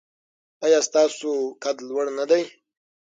[0.65, 1.29] ایا ستاسو
[1.63, 2.43] قد لوړ نه دی؟